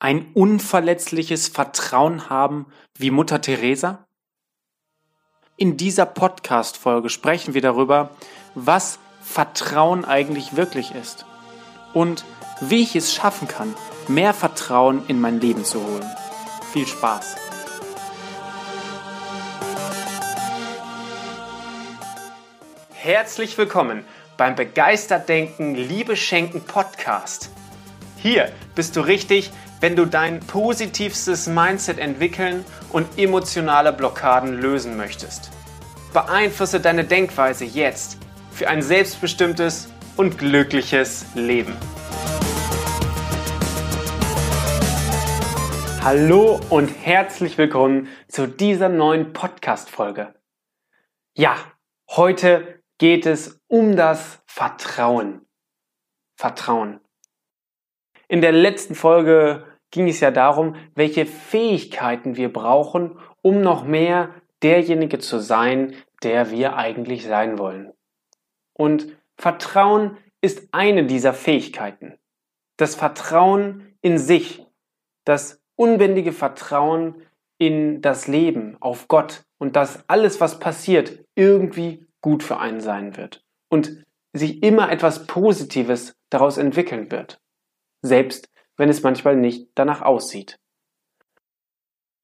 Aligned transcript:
ein 0.00 0.32
unverletzliches 0.32 1.48
Vertrauen 1.48 2.30
haben 2.30 2.66
wie 2.96 3.10
Mutter 3.10 3.40
Teresa? 3.40 4.06
In 5.56 5.76
dieser 5.76 6.06
Podcast-Folge 6.06 7.10
sprechen 7.10 7.52
wir 7.52 7.60
darüber, 7.60 8.10
was 8.54 8.98
Vertrauen 9.20 10.06
eigentlich 10.06 10.56
wirklich 10.56 10.94
ist 10.94 11.26
und 11.92 12.24
wie 12.62 12.82
ich 12.82 12.96
es 12.96 13.12
schaffen 13.12 13.46
kann, 13.46 13.74
mehr 14.08 14.32
Vertrauen 14.32 15.06
in 15.06 15.20
mein 15.20 15.38
Leben 15.38 15.66
zu 15.66 15.84
holen. 15.84 16.10
Viel 16.72 16.86
Spaß! 16.86 17.36
Herzlich 22.94 23.56
willkommen 23.58 24.04
beim 24.38 24.54
Begeistert 24.54 25.28
Denken, 25.28 25.74
Liebe 25.74 26.16
Schenken 26.16 26.62
Podcast. 26.62 27.50
Hier 28.16 28.50
bist 28.74 28.96
du 28.96 29.00
richtig, 29.00 29.50
wenn 29.80 29.96
du 29.96 30.04
dein 30.04 30.40
positivstes 30.40 31.46
Mindset 31.46 31.98
entwickeln 31.98 32.66
und 32.92 33.18
emotionale 33.18 33.92
Blockaden 33.92 34.60
lösen 34.60 34.96
möchtest. 34.98 35.50
Beeinflusse 36.12 36.80
deine 36.80 37.04
Denkweise 37.04 37.64
jetzt 37.64 38.18
für 38.52 38.68
ein 38.68 38.82
selbstbestimmtes 38.82 39.90
und 40.18 40.36
glückliches 40.36 41.24
Leben. 41.34 41.74
Hallo 46.02 46.60
und 46.68 46.88
herzlich 46.88 47.56
willkommen 47.56 48.08
zu 48.28 48.46
dieser 48.46 48.90
neuen 48.90 49.32
Podcast-Folge. 49.32 50.34
Ja, 51.34 51.56
heute 52.10 52.82
geht 52.98 53.24
es 53.24 53.60
um 53.66 53.96
das 53.96 54.42
Vertrauen. 54.46 55.46
Vertrauen. 56.36 57.00
In 58.28 58.40
der 58.40 58.52
letzten 58.52 58.94
Folge 58.94 59.69
ging 59.90 60.08
es 60.08 60.20
ja 60.20 60.30
darum, 60.30 60.76
welche 60.94 61.26
Fähigkeiten 61.26 62.36
wir 62.36 62.52
brauchen, 62.52 63.18
um 63.42 63.60
noch 63.60 63.84
mehr 63.84 64.30
derjenige 64.62 65.18
zu 65.18 65.38
sein, 65.38 65.94
der 66.22 66.50
wir 66.50 66.76
eigentlich 66.76 67.24
sein 67.24 67.58
wollen. 67.58 67.92
Und 68.74 69.16
Vertrauen 69.36 70.18
ist 70.40 70.68
eine 70.72 71.04
dieser 71.04 71.32
Fähigkeiten. 71.32 72.18
Das 72.76 72.94
Vertrauen 72.94 73.94
in 74.00 74.18
sich, 74.18 74.64
das 75.24 75.60
unbändige 75.76 76.32
Vertrauen 76.32 77.22
in 77.58 78.00
das 78.00 78.26
Leben, 78.26 78.76
auf 78.80 79.08
Gott 79.08 79.44
und 79.58 79.76
dass 79.76 80.08
alles, 80.08 80.40
was 80.40 80.58
passiert, 80.58 81.24
irgendwie 81.34 82.06
gut 82.20 82.42
für 82.42 82.58
einen 82.58 82.80
sein 82.80 83.16
wird 83.16 83.44
und 83.68 84.04
sich 84.32 84.62
immer 84.62 84.90
etwas 84.90 85.26
Positives 85.26 86.16
daraus 86.30 86.56
entwickeln 86.56 87.10
wird. 87.10 87.40
Selbst 88.02 88.50
wenn 88.80 88.88
es 88.88 89.02
manchmal 89.02 89.36
nicht 89.36 89.68
danach 89.74 90.00
aussieht. 90.00 90.58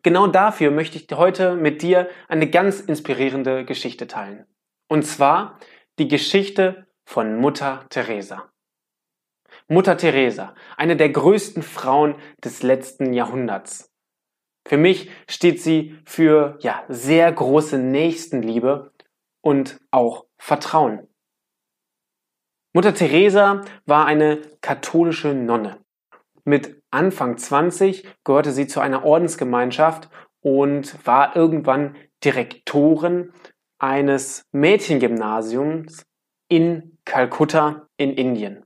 Genau 0.03 0.27
dafür 0.27 0.71
möchte 0.71 0.97
ich 0.97 1.07
heute 1.13 1.55
mit 1.55 1.83
dir 1.83 2.09
eine 2.29 2.49
ganz 2.49 2.81
inspirierende 2.81 3.67
Geschichte 3.67 4.07
teilen. 4.07 4.47
Und 4.89 5.03
zwar 5.03 5.59
die 5.99 6.09
Geschichte 6.09 6.87
von 7.05 7.37
Mutter 7.37 7.85
Teresa. 7.91 8.51
Mutter 9.69 9.99
Teresa, 9.99 10.55
eine 10.79 10.97
der 10.97 11.11
größten 11.11 11.63
Frauen 11.63 12.15
des 12.43 12.63
letzten 12.63 13.13
Jahrhunderts. 13.13 13.93
Für 14.67 14.79
mich 14.79 15.11
steht 15.29 15.61
sie 15.61 15.99
für 16.07 16.57
ja, 16.61 16.85
sehr 16.89 17.31
große 17.31 17.77
Nächstenliebe 17.77 18.95
und 19.43 19.79
auch 19.91 20.25
Vertrauen. 20.39 21.07
Mutter 22.73 22.95
Teresa 22.95 23.61
war 23.85 24.07
eine 24.07 24.41
katholische 24.63 25.35
Nonne. 25.35 25.85
Mit 26.49 26.81
Anfang 26.93 27.39
20 27.39 28.09
gehörte 28.23 28.53
sie 28.53 28.69
zu 28.69 28.79
einer 28.79 29.05
Ordensgemeinschaft 29.05 30.09
und 30.41 31.05
war 31.05 31.35
irgendwann 31.35 31.97
Direktorin 32.25 33.33
eines 33.79 34.47
Mädchengymnasiums 34.53 36.07
in 36.49 36.99
Kalkutta 37.05 37.89
in 37.97 38.13
Indien. 38.13 38.65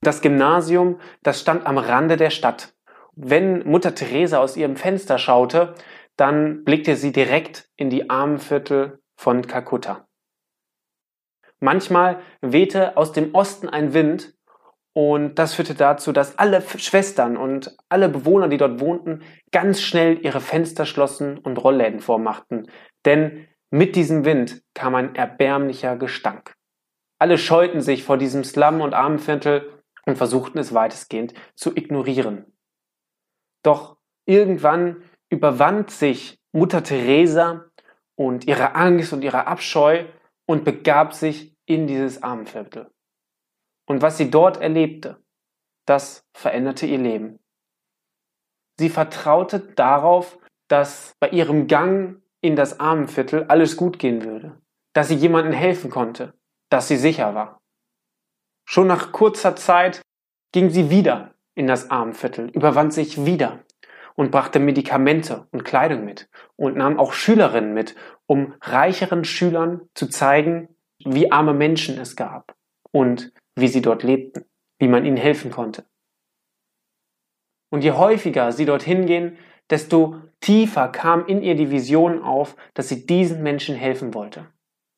Das 0.00 0.22
Gymnasium, 0.22 0.98
das 1.22 1.42
stand 1.42 1.66
am 1.66 1.76
Rande 1.76 2.16
der 2.16 2.30
Stadt. 2.30 2.74
Wenn 3.14 3.68
Mutter 3.68 3.94
Teresa 3.94 4.38
aus 4.38 4.56
ihrem 4.56 4.76
Fenster 4.76 5.18
schaute, 5.18 5.74
dann 6.16 6.64
blickte 6.64 6.96
sie 6.96 7.12
direkt 7.12 7.68
in 7.76 7.90
die 7.90 8.08
Armenviertel 8.08 9.02
von 9.14 9.46
Kalkutta. 9.46 10.08
Manchmal 11.60 12.22
wehte 12.40 12.96
aus 12.96 13.12
dem 13.12 13.34
Osten 13.34 13.68
ein 13.68 13.92
Wind 13.92 14.34
und 14.94 15.36
das 15.36 15.54
führte 15.54 15.74
dazu, 15.74 16.12
dass 16.12 16.38
alle 16.38 16.60
Schwestern 16.60 17.36
und 17.36 17.74
alle 17.88 18.08
Bewohner, 18.08 18.48
die 18.48 18.58
dort 18.58 18.80
wohnten, 18.80 19.22
ganz 19.50 19.80
schnell 19.80 20.18
ihre 20.22 20.40
Fenster 20.40 20.84
schlossen 20.84 21.38
und 21.38 21.56
Rollläden 21.56 22.00
vormachten. 22.00 22.70
Denn 23.06 23.48
mit 23.70 23.96
diesem 23.96 24.26
Wind 24.26 24.62
kam 24.74 24.94
ein 24.94 25.14
erbärmlicher 25.14 25.96
Gestank. 25.96 26.54
Alle 27.18 27.38
scheuten 27.38 27.80
sich 27.80 28.04
vor 28.04 28.18
diesem 28.18 28.44
Slum 28.44 28.82
und 28.82 28.92
Armenviertel 28.92 29.82
und 30.04 30.18
versuchten 30.18 30.58
es 30.58 30.74
weitestgehend 30.74 31.32
zu 31.54 31.74
ignorieren. 31.74 32.52
Doch 33.62 33.96
irgendwann 34.26 35.04
überwand 35.30 35.90
sich 35.90 36.38
Mutter 36.52 36.82
Teresa 36.82 37.64
und 38.14 38.46
ihre 38.46 38.74
Angst 38.74 39.14
und 39.14 39.24
ihre 39.24 39.46
Abscheu 39.46 40.04
und 40.46 40.64
begab 40.64 41.14
sich 41.14 41.56
in 41.64 41.86
dieses 41.86 42.22
Armenviertel. 42.22 42.90
Und 43.92 44.00
was 44.00 44.16
sie 44.16 44.30
dort 44.30 44.56
erlebte, 44.56 45.22
das 45.86 46.24
veränderte 46.32 46.86
ihr 46.86 46.96
Leben. 46.96 47.40
Sie 48.78 48.88
vertraute 48.88 49.60
darauf, 49.60 50.38
dass 50.68 51.12
bei 51.20 51.28
ihrem 51.28 51.66
Gang 51.66 52.22
in 52.40 52.56
das 52.56 52.80
Armenviertel 52.80 53.44
alles 53.48 53.76
gut 53.76 53.98
gehen 53.98 54.24
würde, 54.24 54.58
dass 54.94 55.08
sie 55.08 55.14
jemandem 55.14 55.52
helfen 55.52 55.90
konnte, 55.90 56.32
dass 56.70 56.88
sie 56.88 56.96
sicher 56.96 57.34
war. 57.34 57.60
Schon 58.66 58.86
nach 58.86 59.12
kurzer 59.12 59.56
Zeit 59.56 60.00
ging 60.52 60.70
sie 60.70 60.88
wieder 60.88 61.34
in 61.54 61.66
das 61.66 61.90
Armenviertel, 61.90 62.48
überwand 62.48 62.94
sich 62.94 63.26
wieder 63.26 63.62
und 64.14 64.30
brachte 64.30 64.58
Medikamente 64.58 65.48
und 65.50 65.66
Kleidung 65.66 66.06
mit 66.06 66.30
und 66.56 66.78
nahm 66.78 66.98
auch 66.98 67.12
Schülerinnen 67.12 67.74
mit, 67.74 67.94
um 68.24 68.54
reicheren 68.62 69.26
Schülern 69.26 69.82
zu 69.92 70.06
zeigen, 70.06 70.74
wie 71.04 71.30
arme 71.30 71.52
Menschen 71.52 71.98
es 71.98 72.16
gab 72.16 72.56
und 72.90 73.34
wie 73.56 73.68
sie 73.68 73.82
dort 73.82 74.02
lebten, 74.02 74.44
wie 74.78 74.88
man 74.88 75.04
ihnen 75.04 75.16
helfen 75.16 75.50
konnte. 75.50 75.84
Und 77.70 77.84
je 77.84 77.92
häufiger 77.92 78.52
sie 78.52 78.66
dorthin 78.66 79.06
gehen, 79.06 79.38
desto 79.70 80.20
tiefer 80.40 80.88
kam 80.88 81.26
in 81.26 81.42
ihr 81.42 81.54
die 81.54 81.70
Vision 81.70 82.22
auf, 82.22 82.56
dass 82.74 82.88
sie 82.88 83.06
diesen 83.06 83.42
Menschen 83.42 83.74
helfen 83.74 84.12
wollte. 84.14 84.46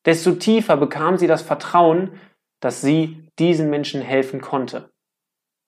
Desto 0.05 0.33
tiefer 0.33 0.77
bekam 0.77 1.17
sie 1.17 1.27
das 1.27 1.43
Vertrauen, 1.43 2.21
dass 2.61 2.81
sie 2.81 3.29
diesen 3.39 3.71
Menschen 3.71 4.01
helfen 4.01 4.41
konnte. 4.41 4.93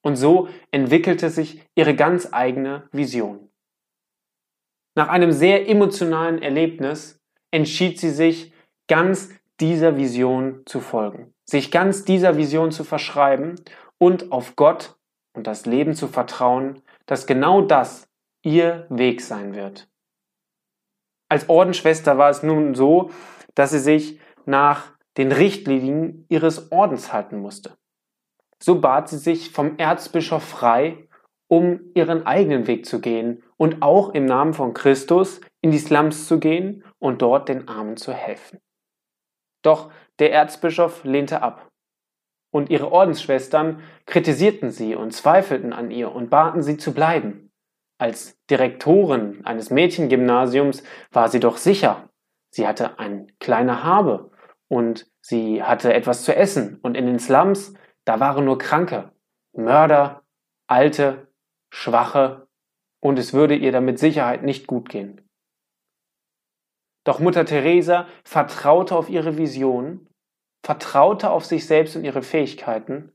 Und 0.02 0.16
so 0.16 0.48
entwickelte 0.70 1.30
sich 1.30 1.62
ihre 1.74 1.94
ganz 1.94 2.32
eigene 2.32 2.88
Vision. 2.92 3.50
Nach 4.96 5.08
einem 5.08 5.32
sehr 5.32 5.68
emotionalen 5.68 6.40
Erlebnis 6.40 7.20
entschied 7.50 8.00
sie 8.00 8.10
sich, 8.10 8.52
ganz 8.88 9.30
dieser 9.60 9.96
Vision 9.96 10.62
zu 10.66 10.80
folgen 10.80 11.34
sich 11.48 11.70
ganz 11.70 12.04
dieser 12.04 12.36
Vision 12.36 12.72
zu 12.72 12.84
verschreiben 12.84 13.54
und 13.98 14.32
auf 14.32 14.56
Gott 14.56 14.96
und 15.34 15.46
das 15.46 15.64
Leben 15.64 15.94
zu 15.94 16.08
vertrauen, 16.08 16.82
dass 17.06 17.26
genau 17.26 17.62
das 17.62 18.08
ihr 18.42 18.86
Weg 18.90 19.20
sein 19.20 19.54
wird. 19.54 19.88
Als 21.28 21.48
Ordensschwester 21.48 22.18
war 22.18 22.30
es 22.30 22.42
nun 22.42 22.74
so, 22.74 23.10
dass 23.54 23.70
sie 23.70 23.78
sich 23.78 24.20
nach 24.44 24.92
den 25.16 25.32
Richtlinien 25.32 26.26
ihres 26.28 26.70
Ordens 26.70 27.12
halten 27.12 27.38
musste. 27.38 27.76
So 28.62 28.80
bat 28.80 29.08
sie 29.08 29.18
sich 29.18 29.50
vom 29.50 29.76
Erzbischof 29.78 30.42
frei, 30.42 31.08
um 31.48 31.80
ihren 31.94 32.26
eigenen 32.26 32.66
Weg 32.66 32.86
zu 32.86 33.00
gehen 33.00 33.42
und 33.56 33.82
auch 33.82 34.10
im 34.10 34.24
Namen 34.24 34.52
von 34.52 34.74
Christus 34.74 35.40
in 35.62 35.70
die 35.70 35.78
Slums 35.78 36.26
zu 36.26 36.38
gehen 36.38 36.84
und 36.98 37.22
dort 37.22 37.48
den 37.48 37.68
Armen 37.68 37.96
zu 37.96 38.12
helfen. 38.12 38.60
Doch 39.66 39.90
der 40.20 40.32
Erzbischof 40.32 41.02
lehnte 41.02 41.42
ab. 41.42 41.68
Und 42.52 42.70
ihre 42.70 42.92
Ordensschwestern 42.92 43.82
kritisierten 44.06 44.70
sie 44.70 44.94
und 44.94 45.12
zweifelten 45.12 45.72
an 45.72 45.90
ihr 45.90 46.12
und 46.12 46.30
baten 46.30 46.62
sie 46.62 46.76
zu 46.76 46.94
bleiben. 46.94 47.50
Als 47.98 48.38
Direktorin 48.48 49.44
eines 49.44 49.70
Mädchengymnasiums 49.70 50.84
war 51.10 51.28
sie 51.28 51.40
doch 51.40 51.56
sicher. 51.56 52.08
Sie 52.50 52.66
hatte 52.66 53.00
ein 53.00 53.32
kleine 53.40 53.82
Habe 53.82 54.30
und 54.68 55.10
sie 55.20 55.64
hatte 55.64 55.92
etwas 55.92 56.22
zu 56.22 56.34
essen. 56.34 56.78
Und 56.82 56.96
in 56.96 57.06
den 57.06 57.18
Slums, 57.18 57.74
da 58.04 58.20
waren 58.20 58.44
nur 58.44 58.58
Kranke, 58.58 59.10
Mörder, 59.52 60.22
Alte, 60.68 61.26
Schwache 61.70 62.46
und 63.00 63.18
es 63.18 63.32
würde 63.32 63.56
ihr 63.56 63.72
damit 63.72 63.98
Sicherheit 63.98 64.44
nicht 64.44 64.68
gut 64.68 64.88
gehen. 64.88 65.25
Doch 67.06 67.20
Mutter 67.20 67.44
Teresa 67.44 68.08
vertraute 68.24 68.96
auf 68.96 69.08
ihre 69.08 69.38
Vision, 69.38 70.08
vertraute 70.64 71.30
auf 71.30 71.44
sich 71.44 71.64
selbst 71.66 71.94
und 71.94 72.02
ihre 72.02 72.22
Fähigkeiten 72.22 73.12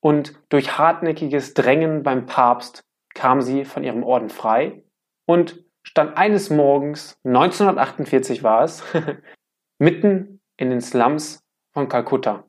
und 0.00 0.34
durch 0.48 0.78
hartnäckiges 0.78 1.54
Drängen 1.54 2.02
beim 2.02 2.26
Papst 2.26 2.82
kam 3.14 3.40
sie 3.40 3.64
von 3.64 3.84
ihrem 3.84 4.02
Orden 4.02 4.30
frei 4.30 4.82
und 5.26 5.64
stand 5.84 6.16
eines 6.16 6.50
Morgens, 6.50 7.20
1948 7.24 8.42
war 8.42 8.64
es, 8.64 8.82
mitten 9.78 10.40
in 10.56 10.70
den 10.70 10.80
Slums 10.80 11.44
von 11.72 11.88
Kalkutta, 11.88 12.44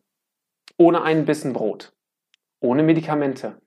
ohne 0.78 1.04
einen 1.04 1.25
Bissen 1.25 1.54
Brot, 1.54 1.94
ohne 2.60 2.81
Medikamente, 2.81 3.62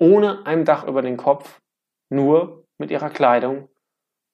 ohne 0.00 0.46
ein 0.46 0.64
Dach 0.64 0.86
über 0.86 1.02
den 1.02 1.18
Kopf, 1.18 1.60
nur 2.08 2.64
mit 2.78 2.90
ihrer 2.90 3.10
Kleidung 3.10 3.68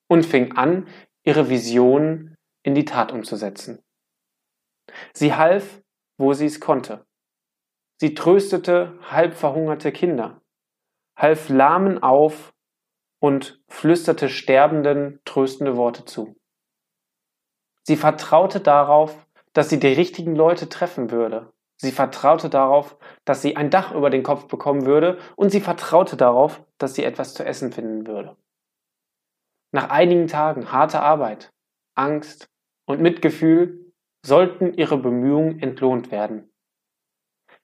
und 0.09 0.25
fing 0.25 0.56
an, 0.56 0.87
ihre 1.25 1.49
Visionen 1.49 2.37
in 2.62 2.75
die 2.75 2.84
Tat 2.84 3.12
umzusetzen. 3.12 3.82
Sie 5.12 5.34
half, 5.34 5.82
wo 6.19 6.32
sie 6.32 6.46
es 6.46 6.61
konnte. 6.61 7.06
Sie 8.00 8.14
tröstete 8.14 8.99
halb 9.11 9.34
verhungerte 9.34 9.93
Kinder, 9.93 10.40
half 11.17 11.49
Lahmen 11.49 12.02
auf 12.02 12.52
und 13.20 13.62
flüsterte 13.69 14.28
Sterbenden 14.28 15.20
tröstende 15.25 15.76
Worte 15.76 16.05
zu. 16.06 16.37
Sie 17.82 17.96
vertraute 17.96 18.61
darauf, 18.61 19.26
dass 19.52 19.69
sie 19.69 19.81
die 19.81 19.88
richtigen 19.88 20.34
Leute 20.34 20.69
treffen 20.69 21.11
würde. 21.11 21.52
Sie 21.76 21.93
vertraute 21.93 22.50
darauf, 22.50 22.96
dass 23.25 23.43
sie 23.43 23.56
ein 23.56 23.70
Dach 23.70 23.93
über 23.93 24.11
den 24.11 24.22
Kopf 24.22 24.49
bekommen 24.49 24.87
würde 24.87 25.19
und 25.37 25.50
sie 25.50 25.61
vertraute 25.61 26.17
darauf, 26.17 26.62
dass 26.78 26.94
sie 26.94 27.05
etwas 27.05 27.34
zu 27.34 27.44
essen 27.44 27.72
finden 27.72 28.06
würde. 28.06 28.37
Nach 29.72 29.90
einigen 29.90 30.26
Tagen 30.26 30.72
harter 30.72 31.02
Arbeit, 31.02 31.52
Angst 31.94 32.49
und 32.87 33.00
Mitgefühl 33.00 33.93
sollten 34.25 34.75
ihre 34.75 34.99
Bemühungen 34.99 35.61
entlohnt 35.61 36.11
werden. 36.11 36.50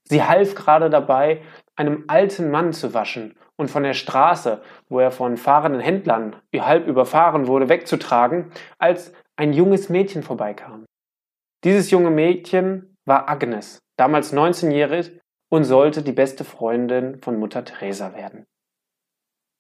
Sie 0.05 0.23
half 0.23 0.55
gerade 0.55 0.89
dabei, 0.89 1.43
einem 1.75 2.05
alten 2.07 2.51
Mann 2.51 2.73
zu 2.73 2.95
waschen 2.95 3.37
und 3.57 3.71
von 3.71 3.83
der 3.83 3.95
Straße, 3.95 4.63
wo 4.89 5.01
er 5.01 5.11
von 5.11 5.37
fahrenden 5.37 5.81
Händlern 5.81 6.37
halb 6.55 6.87
überfahren 6.87 7.49
wurde, 7.49 7.69
wegzutragen, 7.69 8.53
als 8.79 9.13
ein 9.37 9.53
junges 9.53 9.89
Mädchen 9.89 10.23
vorbeikam. 10.23 10.87
Dieses 11.65 11.91
junge 11.91 12.11
Mädchen 12.11 12.97
war 13.05 13.29
Agnes, 13.29 13.81
damals 13.99 14.33
19-jährig 14.33 15.21
und 15.51 15.65
sollte 15.65 16.03
die 16.03 16.13
beste 16.13 16.45
Freundin 16.45 17.21
von 17.21 17.39
Mutter 17.39 17.65
Teresa 17.65 18.15
werden. 18.15 18.47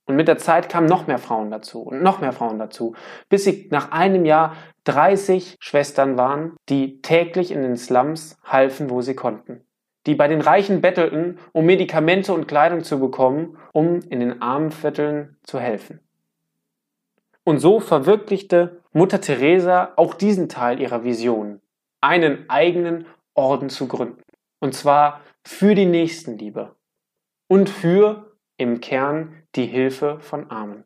Und 0.07 0.15
mit 0.15 0.29
der 0.29 0.39
Zeit 0.39 0.69
kamen 0.69 0.87
noch 0.87 1.09
mehr 1.09 1.19
Frauen 1.19 1.51
dazu 1.51 1.83
und 1.83 2.01
noch 2.01 2.21
mehr 2.21 2.33
Frauen 2.33 2.59
dazu, 2.59 2.95
bis 3.29 3.45
sie 3.45 3.69
nach 3.71 3.91
einem 3.91 4.25
Jahr 4.25 4.57
30 4.85 5.57
Schwestern 5.59 6.17
waren, 6.17 6.57
die 6.69 7.03
täglich 7.03 7.51
in 7.51 7.63
den 7.63 7.77
Slums 7.77 8.39
halfen, 8.45 8.89
wo 8.89 9.03
sie 9.03 9.17
konnten. 9.17 9.65
Die 10.07 10.15
bei 10.15 10.29
den 10.29 10.41
Reichen 10.41 10.81
bettelten, 10.81 11.39
um 11.53 11.67
Medikamente 11.67 12.33
und 12.33 12.47
Kleidung 12.47 12.85
zu 12.85 13.01
bekommen, 13.01 13.59
um 13.73 14.01
in 14.09 14.21
den 14.21 14.41
armen 14.41 14.71
Vierteln 14.71 15.37
zu 15.43 15.59
helfen. 15.59 15.99
Und 17.43 17.59
so 17.59 17.81
verwirklichte 17.81 18.83
Mutter 18.93 19.21
Teresa 19.21 19.93
auch 19.97 20.15
diesen 20.15 20.49
Teil 20.49 20.81
ihrer 20.81 21.03
Vision, 21.03 21.61
einen 22.01 22.49
eigenen 22.49 23.07
Orden 23.35 23.69
zu 23.69 23.89
gründen. 23.89 24.23
Und 24.61 24.75
zwar 24.75 25.21
für 25.45 25.75
die 25.75 25.87
Nächstenliebe 25.87 26.75
und 27.49 27.69
für 27.69 28.26
im 28.57 28.81
Kern 28.81 29.43
die 29.55 29.67
Hilfe 29.67 30.19
von 30.21 30.51
Armen. 30.51 30.85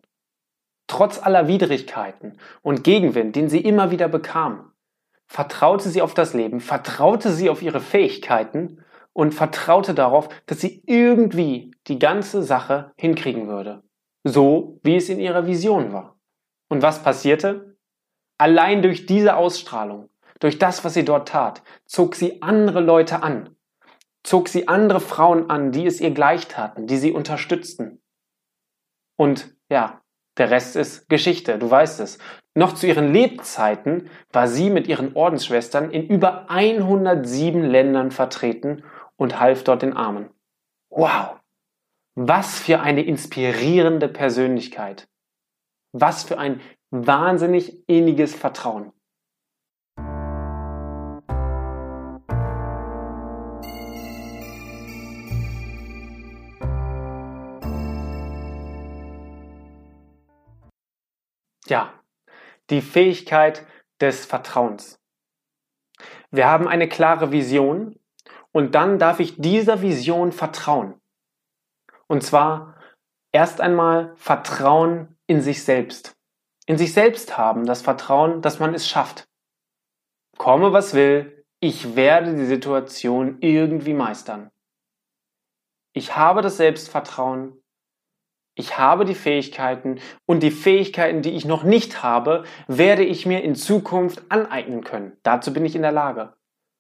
Trotz 0.87 1.23
aller 1.23 1.47
Widrigkeiten 1.47 2.39
und 2.63 2.83
Gegenwind, 2.83 3.37
den 3.37 3.49
sie 3.49 3.61
immer 3.61 3.91
wieder 3.91 4.09
bekam, 4.09 4.73
vertraute 5.27 5.89
sie 5.89 6.03
auf 6.03 6.15
das 6.15 6.35
Leben, 6.35 6.61
vertraute 6.61 7.31
sie 7.31 7.49
auf 7.49 7.63
ihre 7.63 7.81
Fähigkeiten 7.81 8.85
und 9.13 9.35
vertraute 9.35 9.95
darauf, 9.95 10.29
dass 10.47 10.61
sie 10.61 10.83
irgendwie 10.87 11.73
die 11.87 11.99
ganze 11.99 12.43
Sache 12.43 12.93
hinkriegen 12.97 13.47
würde. 13.47 13.83
So 14.25 14.81
wie 14.83 14.97
es 14.97 15.09
in 15.09 15.21
ihrer 15.21 15.47
Vision 15.47 15.93
war. 15.93 16.19
Und 16.69 16.83
was 16.83 17.03
passierte? 17.03 17.77
Allein 18.39 18.83
durch 18.83 19.07
diese 19.07 19.37
Ausstrahlung, 19.37 20.09
durch 20.41 20.59
das, 20.59 20.85
was 20.85 20.95
sie 20.95 21.05
dort 21.05 21.29
tat, 21.29 21.63
zog 21.87 22.15
sie 22.15 22.43
andere 22.43 22.81
Leute 22.81 23.23
an, 23.23 23.55
zog 24.23 24.49
sie 24.49 24.69
andere 24.69 25.01
Frauen 25.01 25.51
an, 25.51 25.73
die 25.73 25.87
es 25.87 26.01
ihr 26.01 26.11
gleich 26.11 26.49
taten, 26.49 26.87
die 26.87 26.97
sie 26.97 27.13
unterstützten. 27.13 28.03
Und 29.17 29.55
ja, 29.71 30.01
der 30.37 30.51
Rest 30.51 30.77
ist 30.77 31.09
Geschichte, 31.09 31.59
du 31.59 31.71
weißt 31.71 32.01
es. 32.01 32.19
Noch 32.55 32.75
zu 32.75 32.87
ihren 32.87 33.13
Lebzeiten 33.13 34.09
war 34.33 34.49
sie 34.49 34.71
mit 34.71 34.87
ihren 34.89 35.15
Ordensschwestern 35.15 35.91
in 35.91 36.07
über 36.07 36.51
107 36.51 37.63
Ländern 37.63 38.11
vertreten 38.11 38.85
und 39.17 39.39
half 39.39 39.65
dort 39.65 39.83
den 39.83 39.97
Armen. 39.97 40.31
Wow! 40.89 41.37
Was 42.15 42.59
für 42.59 42.81
eine 42.81 43.03
inspirierende 43.03 44.09
Persönlichkeit. 44.09 45.09
Was 45.93 46.25
für 46.25 46.39
ein 46.39 46.61
wahnsinnig 46.91 47.89
inniges 47.89 48.35
Vertrauen. 48.35 48.93
Ja, 61.67 61.93
die 62.71 62.83
Fähigkeit 62.83 63.67
des 64.01 64.25
Vertrauens. 64.25 64.99
Wir 66.31 66.47
haben 66.47 66.69
eine 66.69 66.89
klare 66.89 67.33
Vision 67.33 67.99
und 68.53 68.75
dann 68.75 68.99
darf 68.99 69.21
ich 69.21 69.37
dieser 69.37 69.83
Vision 69.83 70.33
vertrauen. 70.33 71.01
Und 72.07 72.23
zwar 72.23 72.77
erst 73.33 73.61
einmal 73.61 74.15
Vertrauen 74.17 75.17
in 75.27 75.41
sich 75.41 75.63
selbst. 75.63 76.17
In 76.67 76.79
sich 76.79 76.93
selbst 76.93 77.37
haben, 77.37 77.67
das 77.67 77.83
Vertrauen, 77.83 78.43
dass 78.43 78.59
man 78.59 78.75
es 78.75 78.89
schafft. 78.89 79.29
Komme, 80.37 80.73
was 80.73 80.95
will, 80.95 81.45
ich 81.61 81.95
werde 81.95 82.35
die 82.35 82.47
Situation 82.47 83.39
irgendwie 83.41 83.93
meistern. 83.93 84.51
Ich 85.93 86.17
habe 86.17 86.43
das 86.43 86.57
Selbstvertrauen, 86.57 87.63
ich 88.61 88.79
habe 88.79 89.05
die 89.05 89.15
Fähigkeiten 89.15 89.99
und 90.27 90.43
die 90.43 90.51
Fähigkeiten, 90.51 91.23
die 91.23 91.31
ich 91.31 91.47
noch 91.47 91.65
nicht 91.65 92.03
habe, 92.03 92.45
werde 92.69 93.03
ich 93.03 93.27
mir 93.27 93.43
in 93.43 93.55
Zukunft 93.55 94.23
aneignen 94.29 94.85
können. 94.85 95.17
Dazu 95.23 95.53
bin 95.53 95.65
ich 95.65 95.75
in 95.75 95.83
der 95.83 95.93
Lage. 95.93 96.35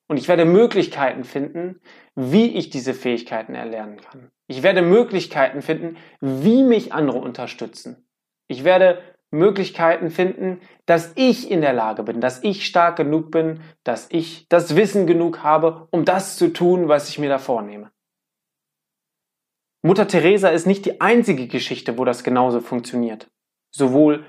Und 0.06 0.18
ich 0.18 0.28
werde 0.28 0.44
Möglichkeiten 0.44 1.24
finden, 1.24 1.80
wie 2.14 2.56
ich 2.56 2.68
diese 2.68 2.94
Fähigkeiten 2.94 3.54
erlernen 3.54 4.00
kann. 4.00 4.30
Ich 4.46 4.62
werde 4.62 4.82
Möglichkeiten 4.82 5.62
finden, 5.62 5.96
wie 6.20 6.64
mich 6.64 6.92
andere 6.92 7.18
unterstützen. 7.18 8.06
Ich 8.46 8.64
werde 8.64 9.00
Möglichkeiten 9.30 10.10
finden, 10.10 10.60
dass 10.86 11.12
ich 11.14 11.50
in 11.50 11.60
der 11.60 11.72
Lage 11.72 12.02
bin, 12.02 12.20
dass 12.20 12.42
ich 12.42 12.66
stark 12.66 12.96
genug 12.96 13.30
bin, 13.30 13.60
dass 13.84 14.08
ich 14.10 14.48
das 14.48 14.76
Wissen 14.76 15.06
genug 15.06 15.42
habe, 15.42 15.86
um 15.92 16.04
das 16.04 16.36
zu 16.36 16.52
tun, 16.52 16.88
was 16.88 17.08
ich 17.08 17.18
mir 17.18 17.28
da 17.28 17.38
vornehme. 17.38 17.90
Mutter 19.82 20.06
Teresa 20.06 20.48
ist 20.48 20.66
nicht 20.66 20.84
die 20.84 21.00
einzige 21.00 21.46
Geschichte, 21.46 21.96
wo 21.96 22.04
das 22.04 22.22
genauso 22.22 22.60
funktioniert. 22.60 23.28
Sowohl 23.74 24.26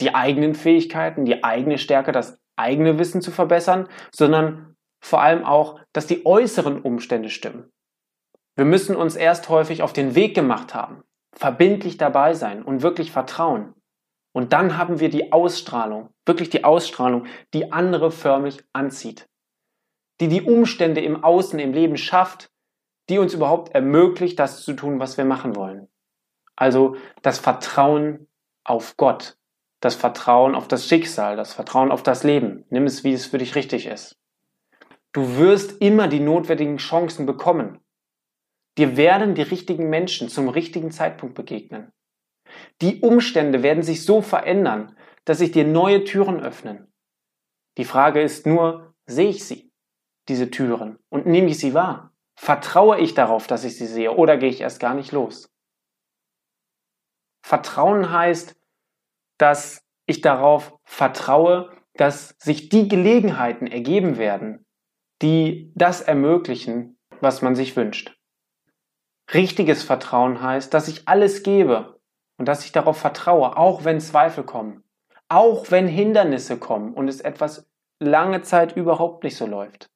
die 0.00 0.14
eigenen 0.14 0.54
Fähigkeiten, 0.54 1.24
die 1.24 1.44
eigene 1.44 1.78
Stärke, 1.78 2.12
das 2.12 2.38
eigene 2.56 2.98
Wissen 2.98 3.22
zu 3.22 3.30
verbessern, 3.30 3.88
sondern 4.12 4.76
vor 5.02 5.22
allem 5.22 5.44
auch, 5.44 5.80
dass 5.92 6.06
die 6.06 6.26
äußeren 6.26 6.80
Umstände 6.80 7.30
stimmen. 7.30 7.70
Wir 8.54 8.66
müssen 8.66 8.94
uns 8.94 9.16
erst 9.16 9.48
häufig 9.48 9.82
auf 9.82 9.92
den 9.92 10.14
Weg 10.14 10.34
gemacht 10.34 10.74
haben, 10.74 11.02
verbindlich 11.34 11.96
dabei 11.96 12.34
sein 12.34 12.62
und 12.62 12.82
wirklich 12.82 13.10
vertrauen. 13.10 13.74
Und 14.34 14.52
dann 14.52 14.76
haben 14.76 15.00
wir 15.00 15.08
die 15.08 15.32
Ausstrahlung, 15.32 16.10
wirklich 16.26 16.50
die 16.50 16.64
Ausstrahlung, 16.64 17.26
die 17.54 17.72
andere 17.72 18.10
förmlich 18.10 18.62
anzieht, 18.72 19.26
die 20.20 20.28
die 20.28 20.42
Umstände 20.42 21.00
im 21.00 21.24
Außen, 21.24 21.58
im 21.58 21.72
Leben 21.72 21.96
schafft, 21.96 22.51
die 23.08 23.18
uns 23.18 23.34
überhaupt 23.34 23.74
ermöglicht, 23.74 24.38
das 24.38 24.62
zu 24.62 24.74
tun, 24.74 25.00
was 25.00 25.16
wir 25.16 25.24
machen 25.24 25.56
wollen. 25.56 25.88
Also 26.56 26.96
das 27.22 27.38
Vertrauen 27.38 28.28
auf 28.64 28.96
Gott, 28.96 29.36
das 29.80 29.94
Vertrauen 29.94 30.54
auf 30.54 30.68
das 30.68 30.86
Schicksal, 30.86 31.36
das 31.36 31.52
Vertrauen 31.52 31.90
auf 31.90 32.02
das 32.02 32.22
Leben. 32.22 32.64
Nimm 32.70 32.84
es, 32.84 33.04
wie 33.04 33.12
es 33.12 33.26
für 33.26 33.38
dich 33.38 33.54
richtig 33.54 33.86
ist. 33.86 34.16
Du 35.12 35.36
wirst 35.36 35.82
immer 35.82 36.08
die 36.08 36.20
notwendigen 36.20 36.78
Chancen 36.78 37.26
bekommen. 37.26 37.80
Dir 38.78 38.96
werden 38.96 39.34
die 39.34 39.42
richtigen 39.42 39.90
Menschen 39.90 40.28
zum 40.28 40.48
richtigen 40.48 40.90
Zeitpunkt 40.90 41.34
begegnen. 41.34 41.92
Die 42.80 43.00
Umstände 43.00 43.62
werden 43.62 43.82
sich 43.82 44.04
so 44.04 44.22
verändern, 44.22 44.96
dass 45.24 45.38
sich 45.38 45.52
dir 45.52 45.66
neue 45.66 46.04
Türen 46.04 46.40
öffnen. 46.40 46.92
Die 47.76 47.84
Frage 47.84 48.22
ist 48.22 48.46
nur, 48.46 48.94
sehe 49.06 49.28
ich 49.28 49.44
sie, 49.44 49.70
diese 50.28 50.50
Türen, 50.50 50.98
und 51.08 51.26
nehme 51.26 51.48
ich 51.48 51.58
sie 51.58 51.74
wahr? 51.74 52.11
Vertraue 52.34 52.98
ich 52.98 53.14
darauf, 53.14 53.46
dass 53.46 53.64
ich 53.64 53.76
sie 53.76 53.86
sehe 53.86 54.12
oder 54.12 54.36
gehe 54.36 54.48
ich 54.48 54.60
erst 54.60 54.80
gar 54.80 54.94
nicht 54.94 55.12
los? 55.12 55.50
Vertrauen 57.44 58.10
heißt, 58.10 58.56
dass 59.38 59.84
ich 60.06 60.20
darauf 60.20 60.78
vertraue, 60.84 61.70
dass 61.94 62.34
sich 62.38 62.68
die 62.68 62.88
Gelegenheiten 62.88 63.66
ergeben 63.66 64.16
werden, 64.16 64.64
die 65.20 65.72
das 65.74 66.00
ermöglichen, 66.00 66.98
was 67.20 67.42
man 67.42 67.54
sich 67.54 67.76
wünscht. 67.76 68.16
Richtiges 69.32 69.82
Vertrauen 69.82 70.42
heißt, 70.42 70.72
dass 70.74 70.88
ich 70.88 71.06
alles 71.08 71.42
gebe, 71.42 72.00
und 72.42 72.46
dass 72.46 72.64
ich 72.64 72.72
darauf 72.72 72.98
vertraue, 72.98 73.56
auch 73.56 73.84
wenn 73.84 74.00
Zweifel 74.00 74.42
kommen, 74.42 74.82
auch 75.28 75.70
wenn 75.70 75.86
Hindernisse 75.86 76.58
kommen 76.58 76.92
und 76.92 77.06
es 77.06 77.20
etwas 77.20 77.70
lange 78.00 78.42
Zeit 78.42 78.76
überhaupt 78.76 79.22
nicht 79.22 79.36
so 79.36 79.46
läuft. 79.46 79.91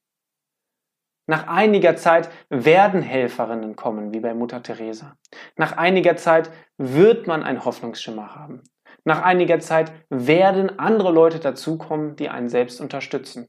Nach 1.27 1.49
einiger 1.49 1.97
Zeit 1.97 2.31
werden 2.49 3.03
Helferinnen 3.03 3.75
kommen, 3.75 4.15
wie 4.15 4.21
bei 4.21 4.33
Mutter 4.33 4.63
Teresa. 4.63 5.17
Nach 5.57 5.77
einiger 5.77 6.17
Zeit 6.17 6.51
wird 6.79 7.27
man 7.27 7.43
ein 7.43 7.65
Hoffnungsschimmer 7.65 8.35
haben. 8.35 8.63
Nach 9.05 9.23
einiger 9.23 9.59
Zeit 9.61 9.93
werden 10.09 10.79
andere 10.79 11.11
Leute 11.13 11.41
dazukommen, 11.41 12.17
die 12.17 12.29
einen 12.29 12.49
selbst 12.49 12.81
unterstützen. 12.81 13.49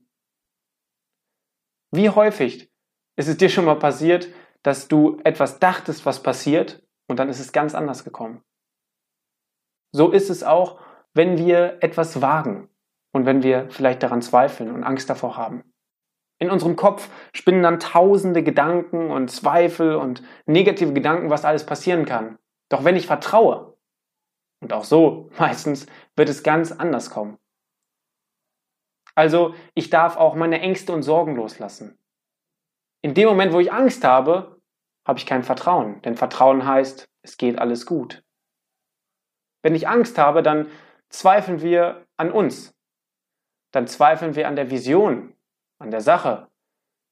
Wie 1.92 2.10
häufig 2.10 2.72
ist 3.16 3.28
es 3.28 3.38
dir 3.38 3.50
schon 3.50 3.66
mal 3.66 3.80
passiert, 3.80 4.28
dass 4.64 4.88
du 4.88 5.20
etwas 5.24 5.60
dachtest, 5.60 6.06
was 6.06 6.22
passiert, 6.22 6.84
und 7.08 7.20
dann 7.20 7.30
ist 7.30 7.40
es 7.40 7.54
ganz 7.54 7.74
anders 7.74 8.04
gekommen? 8.04 8.44
So 9.92 10.12
ist 10.12 10.30
es 10.30 10.44
auch, 10.44 10.82
wenn 11.14 11.38
wir 11.38 11.78
etwas 11.82 12.22
wagen 12.22 12.70
und 13.14 13.26
wenn 13.26 13.44
wir 13.44 13.70
vielleicht 13.70 14.04
daran 14.04 14.22
zweifeln 14.22 14.72
und 14.72 14.84
Angst 14.84 15.10
davor 15.10 15.38
haben. 15.38 15.64
In 16.39 16.51
unserem 16.51 16.75
Kopf 16.75 17.10
spinnen 17.34 17.63
dann 17.63 17.79
tausende 17.79 18.44
Gedanken 18.44 19.10
und 19.10 19.32
Zweifel 19.32 19.96
und 19.96 20.22
negative 20.46 20.94
Gedanken, 20.94 21.29
was 21.29 21.46
alles 21.46 21.65
passieren 21.65 22.06
kann. 22.06 22.38
Doch 22.70 22.84
wenn 22.84 22.96
ich 22.96 23.08
vertraue, 23.08 23.77
und 24.62 24.74
auch 24.74 24.84
so 24.84 25.29
meistens, 25.38 25.88
wird 26.15 26.29
es 26.29 26.44
ganz 26.44 26.72
anders 26.72 27.10
kommen. 27.10 27.38
Also 29.15 29.56
ich 29.74 29.89
darf 29.89 30.15
auch 30.15 30.36
meine 30.36 30.62
Ängste 30.62 30.94
und 30.94 31.01
Sorgen 31.01 31.36
loslassen. 31.36 31.98
In 33.01 33.13
dem 33.13 33.27
Moment, 33.27 33.53
wo 33.53 33.60
ich 33.60 33.72
Angst 33.72 34.03
habe, 34.03 34.62
habe 35.08 35.17
ich 35.17 35.25
kein 35.25 35.44
Vertrauen, 35.44 36.01
denn 36.03 36.15
Vertrauen 36.15 36.65
heißt, 36.65 37.08
es 37.24 37.38
geht 37.38 37.58
alles 37.58 37.86
gut. 37.86 38.24
Wenn 39.63 39.75
ich 39.75 39.88
Angst 39.88 40.17
habe, 40.17 40.44
dann 40.44 40.70
zweifeln 41.10 41.62
wir 41.62 42.06
an 42.17 42.32
uns. 42.32 42.75
Dann 43.72 43.88
zweifeln 43.88 44.36
wir 44.36 44.48
an 44.48 44.56
der 44.56 44.70
Vision, 44.70 45.34
an 45.80 45.92
der 45.92 46.02
Sache. 46.02 46.48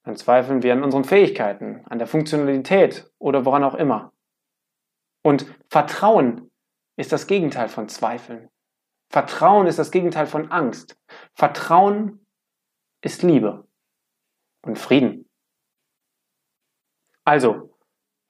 Dann 0.03 0.15
zweifeln 0.15 0.63
wir 0.63 0.73
an 0.73 0.83
unseren 0.83 1.03
Fähigkeiten, 1.03 1.83
an 1.85 1.97
der 1.97 2.07
Funktionalität 2.07 3.11
oder 3.17 3.45
woran 3.45 3.63
auch 3.63 3.75
immer. 3.75 4.13
Und 5.23 5.47
Vertrauen 5.69 6.51
ist 6.97 7.11
das 7.11 7.27
Gegenteil 7.27 7.69
von 7.69 7.89
Zweifeln. 7.89 8.49
Vertrauen 9.09 9.67
ist 9.67 9.79
das 9.79 9.91
Gegenteil 9.91 10.27
von 10.27 10.51
Angst. 10.51 10.97
Vertrauen 11.33 12.25
ist 13.01 13.23
Liebe 13.23 13.67
und 14.61 14.77
Frieden. 14.77 15.29
Also, 17.23 17.75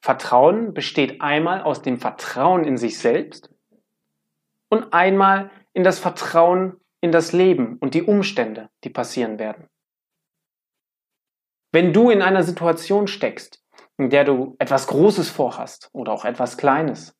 Vertrauen 0.01 0.73
besteht 0.73 1.21
einmal 1.21 1.61
aus 1.61 1.81
dem 1.81 1.97
Vertrauen 1.97 2.63
in 2.63 2.77
sich 2.77 2.97
selbst 2.99 3.49
und 4.69 4.93
einmal 4.93 5.51
in 5.73 5.83
das 5.83 5.99
Vertrauen 5.99 6.79
in 7.01 7.11
das 7.11 7.33
Leben 7.33 7.77
und 7.77 7.93
die 7.93 8.03
Umstände, 8.03 8.69
die 8.83 8.89
passieren 8.89 9.37
werden. 9.37 9.67
Wenn 11.75 11.91
du 11.91 12.09
in 12.09 12.21
einer 12.21 12.43
Situation 12.43 13.05
steckst, 13.05 13.61
in 13.97 14.09
der 14.09 14.23
du 14.23 14.55
etwas 14.59 14.87
Großes 14.87 15.29
vorhast 15.29 15.89
oder 15.91 16.13
auch 16.13 16.23
etwas 16.23 16.55
Kleines 16.55 17.13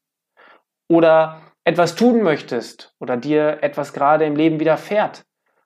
oder 0.88 1.42
etwas 1.66 1.96
tun 1.96 2.22
möchtest 2.22 2.96
oder 2.98 3.18
dir 3.18 3.62
etwas 3.64 3.92
gerade 3.92 4.24
im 4.24 4.38
Leben 4.38 4.62
widerfährt, 4.62 5.26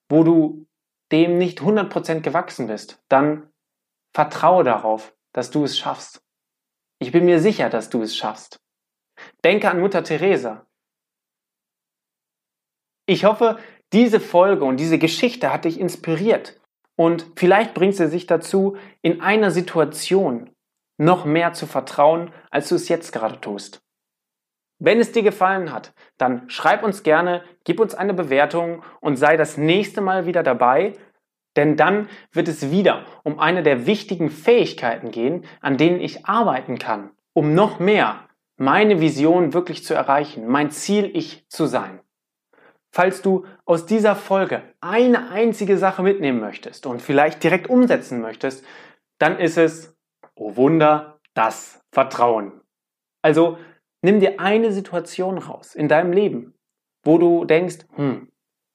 wo 0.10 0.24
du 0.24 0.65
dem 1.12 1.38
nicht 1.38 1.60
100% 1.60 2.22
gewachsen 2.22 2.65
bist, 2.65 3.00
dann 3.10 3.51
vertraue 4.12 4.63
darauf, 4.63 5.15
dass 5.34 5.51
du 5.51 5.65
es 5.65 5.77
schaffst. 5.77 6.24
Ich 6.98 7.12
bin 7.12 7.25
mir 7.25 7.39
sicher, 7.39 7.69
dass 7.69 7.91
du 7.91 8.01
es 8.01 8.17
schaffst. 8.17 8.60
Denke 9.43 9.69
an 9.69 9.81
Mutter 9.81 10.03
Teresa. 10.03 10.65
Ich 13.05 13.24
hoffe, 13.24 13.60
diese 13.93 14.19
Folge 14.19 14.65
und 14.65 14.77
diese 14.77 14.98
Geschichte 14.98 15.53
hat 15.53 15.65
dich 15.65 15.79
inspiriert 15.79 16.60
und 17.00 17.27
vielleicht 17.38 17.75
bringt 17.75 17.96
sie 17.96 18.10
sich 18.10 18.27
dazu, 18.27 18.75
in 19.01 19.22
einer 19.22 19.51
Situation 19.51 20.50
noch 20.98 21.24
mehr 21.24 21.53
zu 21.53 21.65
vertrauen, 21.65 22.34
als 22.51 22.68
du 22.68 22.75
es 22.75 22.89
jetzt 22.89 23.13
gerade 23.13 23.39
tust. 23.39 23.82
Wenn 24.79 25.00
es 25.00 25.13
dir 25.13 25.24
gefallen 25.24 25.72
hat, 25.72 25.94
dann 26.18 26.50
schreib 26.50 26.84
uns 26.84 27.01
gerne, 27.03 27.41
gib 27.63 27.79
uns 27.79 27.96
eine 27.96 28.13
Bewertung 28.13 28.84
und 29.00 29.15
sei 29.15 29.38
das 29.38 29.56
nächste 29.56 30.01
Mal 30.01 30.25
wieder 30.25 30.44
dabei, 30.44 30.91
denn 31.56 31.77
dann 31.77 32.10
wird 32.34 32.50
es 32.50 32.70
wieder 32.70 33.06
um 33.24 33.39
eine 33.39 33.63
der 33.63 33.86
wichtigen 33.86 34.29
Fähigkeiten 34.29 35.10
gehen, 35.10 35.46
an 35.62 35.77
denen 35.77 36.01
ich 36.01 36.25
arbeiten 36.25 36.79
kann, 36.79 37.12
um 37.32 37.53
noch 37.53 37.79
mehr 37.79 38.27
meine 38.58 39.00
Vision 39.00 39.53
wirklich 39.53 39.86
zu 39.86 39.94
erreichen, 39.94 40.50
mein 40.50 40.70
Ziel 40.70 41.10
ich 41.13 41.48
zu 41.48 41.65
sein. 41.65 42.01
Falls 42.91 43.22
du 43.22 43.46
aus 43.65 43.86
dieser 43.86 44.15
Folge 44.15 44.63
eine 44.81 45.29
einzige 45.29 45.77
Sache 45.77 46.01
mitnehmen 46.01 46.39
möchtest 46.39 46.86
und 46.86 47.01
vielleicht 47.01 47.43
direkt 47.43 47.69
umsetzen 47.69 48.22
möchtest, 48.22 48.65
dann 49.19 49.38
ist 49.38 49.58
es, 49.58 49.96
oh 50.36 50.55
Wunder, 50.55 51.19
das 51.34 51.84
Vertrauen. 51.91 52.62
Also 53.22 53.58
Nimm 54.01 54.22
dir 54.22 54.39
eine 54.39 54.72
Situation 54.72 55.38
raus 55.38 55.75
in 55.75 55.89
deinem 55.89 56.13
Leben, 56.13 56.53
wo 57.03 57.17
du 57.17 57.43
denkst, 57.43 57.79
hm, 57.96 58.29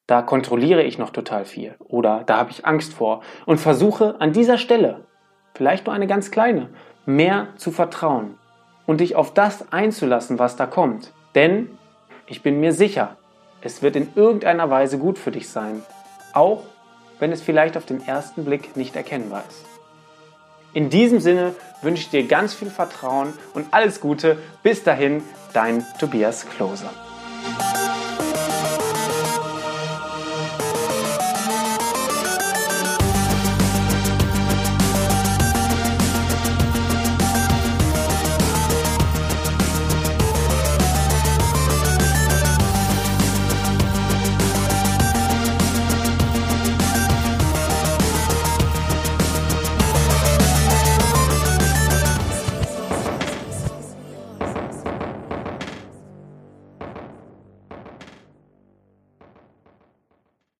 da 0.06 0.20
kontrolliere 0.20 0.82
ich 0.82 0.98
noch 0.98 1.10
total 1.10 1.46
viel 1.46 1.76
oder 1.78 2.24
da 2.26 2.36
habe 2.36 2.50
ich 2.50 2.66
Angst 2.66 2.92
vor 2.92 3.22
und 3.46 3.58
versuche 3.58 4.20
an 4.20 4.34
dieser 4.34 4.58
Stelle, 4.58 5.06
vielleicht 5.54 5.86
nur 5.86 5.94
eine 5.94 6.06
ganz 6.06 6.30
kleine, 6.30 6.68
mehr 7.06 7.48
zu 7.56 7.70
vertrauen 7.70 8.38
und 8.86 9.00
dich 9.00 9.16
auf 9.16 9.32
das 9.32 9.72
einzulassen, 9.72 10.38
was 10.38 10.56
da 10.56 10.66
kommt. 10.66 11.14
Denn 11.34 11.70
ich 12.26 12.42
bin 12.42 12.60
mir 12.60 12.74
sicher, 12.74 13.16
es 13.64 13.82
wird 13.82 13.96
in 13.96 14.12
irgendeiner 14.14 14.70
Weise 14.70 14.98
gut 14.98 15.18
für 15.18 15.32
dich 15.32 15.48
sein, 15.48 15.82
auch 16.34 16.62
wenn 17.18 17.32
es 17.32 17.40
vielleicht 17.40 17.76
auf 17.76 17.86
den 17.86 18.06
ersten 18.06 18.44
Blick 18.44 18.76
nicht 18.76 18.94
erkennbar 18.94 19.42
ist. 19.48 19.64
In 20.74 20.90
diesem 20.90 21.18
Sinne 21.18 21.54
wünsche 21.82 22.02
ich 22.02 22.10
dir 22.10 22.26
ganz 22.26 22.52
viel 22.52 22.68
Vertrauen 22.68 23.32
und 23.54 23.66
alles 23.72 24.00
Gute. 24.00 24.38
Bis 24.62 24.82
dahin, 24.82 25.22
dein 25.52 25.84
Tobias 25.98 26.46
Klose. 26.46 26.90